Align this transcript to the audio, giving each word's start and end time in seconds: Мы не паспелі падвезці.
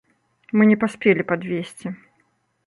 Мы 0.59 0.63
не 0.71 0.77
паспелі 0.83 1.27
падвезці. 1.33 1.87